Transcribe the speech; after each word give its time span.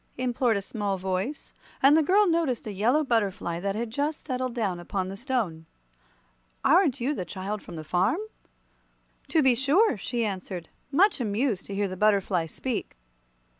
implored 0.17 0.57
a 0.57 0.63
small 0.63 0.97
voice, 0.97 1.53
and 1.79 1.95
the 1.95 2.01
girl 2.01 2.25
noticed 2.25 2.65
a 2.65 2.73
yellow 2.73 3.03
butterfly 3.03 3.59
that 3.59 3.75
had 3.75 3.91
just 3.91 4.25
settled 4.25 4.55
down 4.55 4.79
upon 4.79 5.09
the 5.09 5.15
stone. 5.15 5.67
"Aren't 6.65 6.99
you 6.99 7.13
the 7.13 7.23
child 7.23 7.61
from 7.61 7.75
the 7.75 7.83
farm?" 7.83 8.17
"To 9.27 9.43
be 9.43 9.53
sure," 9.53 9.97
she 9.97 10.25
answered, 10.25 10.69
much 10.91 11.21
amused 11.21 11.67
to 11.67 11.75
hear 11.75 11.87
the 11.87 11.95
butterfly 11.97 12.47
speak. 12.47 12.97